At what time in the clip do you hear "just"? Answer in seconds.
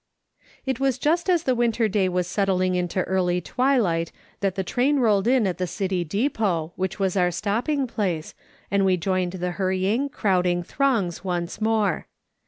0.97-1.29